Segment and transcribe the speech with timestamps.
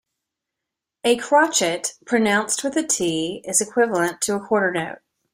[1.03, 4.97] A crotchet, pronounced with the t, is equivalent to a quarter note